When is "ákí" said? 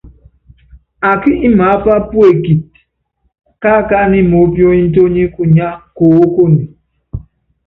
1.09-1.31